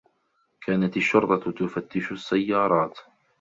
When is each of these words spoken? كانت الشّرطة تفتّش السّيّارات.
كانت 0.65 0.97
الشّرطة 0.97 1.51
تفتّش 1.51 2.11
السّيّارات. 2.11 2.97